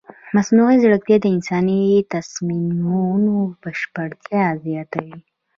[0.35, 1.81] مصنوعي ځیرکتیا د انساني
[2.15, 5.17] تصمیمونو بشپړتیا زیاتوي.